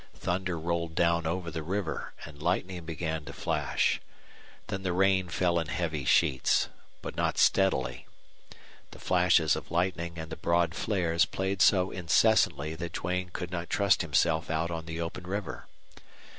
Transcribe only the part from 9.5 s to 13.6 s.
of lightning and the broad flares played so incessantly that Duane could